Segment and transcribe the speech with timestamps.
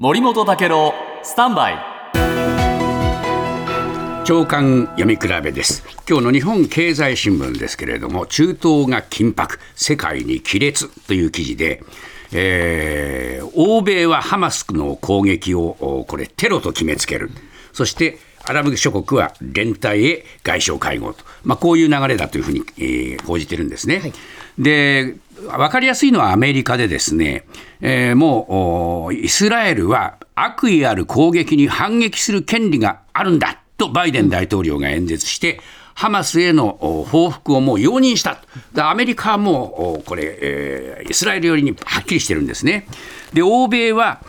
[0.00, 0.92] 森本武郎
[1.22, 1.78] スタンバイ。
[4.24, 5.84] 長官読み比べです。
[6.10, 11.80] 今日の日本経済新聞ですけれども中東が緊迫世界に亀裂という記事で
[12.32, 17.30] えー、欧米はハマスの攻撃をこれテロと決めつける。
[17.72, 23.98] そしてアラブ諸国は連帯へ外相会合と、まあ、こういう流れだというふうに、えー、報じてるんですね。
[24.00, 24.12] はい、
[24.58, 27.44] で分かりやすいのはアメリカでですね、
[27.80, 35.60] えー、もうイスラエルは悪意ある攻撃に反撃する権利があるんだとバイデン大統領が演説して、
[35.94, 38.42] ハマスへの報復をもう容認した、
[38.76, 42.86] アメリカはもうこれ、イスラエル寄りにはっきりしてるんですね。
[43.32, 44.20] で欧米は、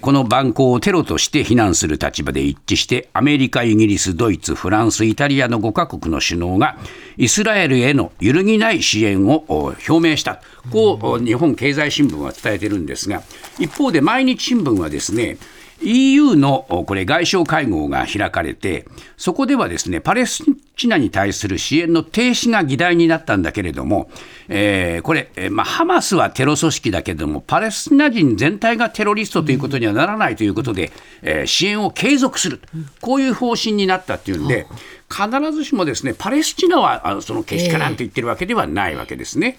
[0.00, 6.76] この蛮行をテロとして非難する立場で一致して、アメリカ、イギリス、ドイツ、フランス、イタリアの5カ国の首脳が、
[7.16, 13.22] イスラエルへの揺るぎない支援を表明した、こう日本経済新聞は伝えてるんですが、
[13.58, 15.38] 一方で毎日新聞はですね、
[15.84, 18.86] EU のこれ外相会合が開かれて、
[19.16, 20.44] そこではですねパレス
[20.76, 24.10] チナに対する支援の停止が議題になったんだけれども、
[24.48, 32.60] えー、これ、まあ、ハマスはテロ組織だけれども、パレスチナ人全体がテロリストということにはならないということで、えー、支援を継続する、
[33.00, 34.66] こういう方針になったっていうんで、
[35.12, 39.58] 必ずしもですねパレスチナはあのそのけしからんと言ってるわけではないわけですね。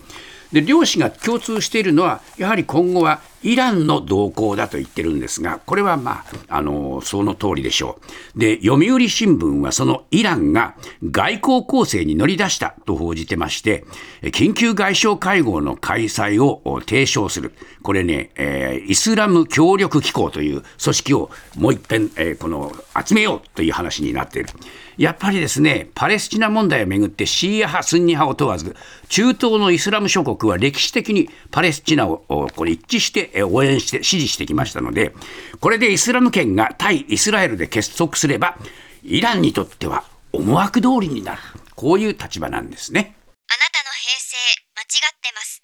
[0.52, 8.00] で両氏が共通しているのはやはり今後はイランの動向だと言ってるんですがこれはまああのその通りでしょ
[8.35, 8.39] う。
[8.39, 13.85] で読売新聞はそのイランが外交攻勢に乗り出したと報じてまして
[14.22, 17.53] 緊急外相会合の開催を提唱する。
[17.81, 22.73] これね、えー、イスラム協力機構という組織をもう一遍、えー、この
[23.05, 24.50] 集めようという話になっている。
[24.97, 28.75] やっぱりですねパレスチナ問題をめぐってシーア派スンニ派を問わず
[29.09, 32.23] 中東のイスラム諸国は歴史的にパレスチナを
[32.55, 35.16] これ一致して応援して支持してきましたので、
[35.59, 38.58] これでイスラム圏が対イスラエルで結束すれば、
[39.03, 41.40] イランにとっては思惑通りになる。
[41.75, 43.16] こういう立場なんですね。
[43.48, 44.38] あなたの平成
[44.75, 45.62] 間違ってます。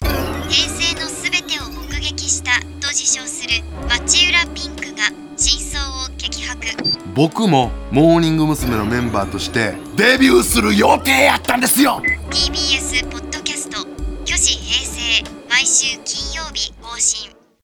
[0.48, 5.04] 平成のすべてを目撃したと自称する町浦ピンクが
[5.36, 6.66] 真相を激白。
[7.14, 8.70] 僕もモーニング娘。
[8.80, 13.86] のメンバーとしてデビューする予定やったんですよ TBS ポッドキャスト
[14.24, 17.39] 「巨子平成」毎週金曜日更新